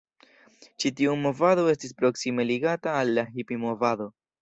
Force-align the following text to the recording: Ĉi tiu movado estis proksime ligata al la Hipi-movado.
Ĉi 0.83 0.91
tiu 1.01 1.13
movado 1.27 1.67
estis 1.75 1.95
proksime 2.01 2.49
ligata 2.53 2.99
al 3.05 3.17
la 3.19 3.31
Hipi-movado. 3.37 4.15